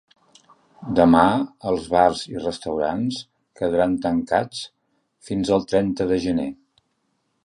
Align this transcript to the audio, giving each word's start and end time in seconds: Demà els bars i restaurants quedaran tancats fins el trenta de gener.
Demà 0.99 1.25
els 1.71 1.83
bars 1.95 2.23
i 2.31 2.41
restaurants 2.45 3.19
quedaran 3.61 3.93
tancats 4.07 4.63
fins 5.29 5.53
el 5.59 5.69
trenta 5.73 6.09
de 6.13 6.19
gener. 6.25 6.49